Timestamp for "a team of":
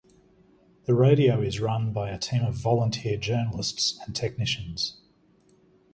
2.09-2.55